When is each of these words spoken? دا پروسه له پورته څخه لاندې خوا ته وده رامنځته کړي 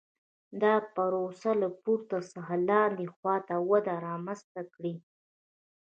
دا 0.61 0.73
پروسه 0.93 1.51
له 1.61 1.69
پورته 1.81 2.17
څخه 2.33 2.53
لاندې 2.69 3.05
خوا 3.15 3.35
ته 3.47 3.55
وده 3.69 3.93
رامنځته 4.07 4.61
کړي 4.73 4.93